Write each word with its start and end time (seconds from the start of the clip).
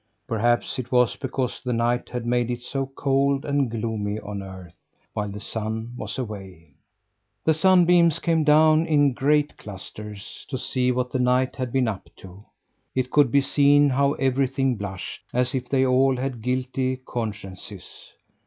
Perhaps 0.27 0.79
it 0.79 0.91
was 0.91 1.15
because 1.15 1.61
the 1.61 1.73
night 1.73 2.09
had 2.09 2.25
made 2.25 2.49
it 2.49 2.63
so 2.63 2.87
cold 2.87 3.45
and 3.45 3.69
gloomy 3.69 4.19
on 4.19 4.41
earth, 4.41 4.75
while 5.13 5.29
the 5.29 5.39
sun 5.39 5.93
was 5.95 6.17
away. 6.17 6.73
The 7.45 7.53
sunbeams 7.53 8.17
came 8.17 8.43
down 8.43 8.87
in 8.87 9.13
great 9.13 9.57
clusters, 9.57 10.43
to 10.49 10.57
see 10.57 10.91
what 10.91 11.11
the 11.11 11.19
night 11.19 11.55
had 11.55 11.71
been 11.71 11.87
up 11.87 12.09
to. 12.15 12.39
It 12.95 13.11
could 13.11 13.29
be 13.29 13.41
seen 13.41 13.91
how 13.91 14.13
everything 14.13 14.75
blushed 14.75 15.21
as 15.35 15.53
if 15.53 15.69
they 15.69 15.85
all 15.85 16.17
had 16.17 16.41
guilty 16.41 16.97
consciences. 17.05 18.11